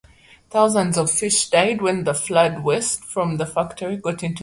Thousands 0.49 0.97
of 0.97 1.11
fish 1.11 1.47
died 1.51 1.79
when 1.79 2.03
flood 2.15 2.63
waste 2.63 3.03
from 3.05 3.37
the 3.37 3.45
factory 3.45 3.97
got 3.97 4.23
into 4.23 4.27
the 4.29 4.29
river. 4.29 4.39